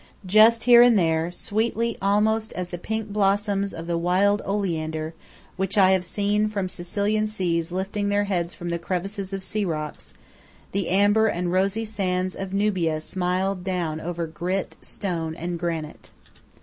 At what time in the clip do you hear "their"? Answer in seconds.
8.09-8.23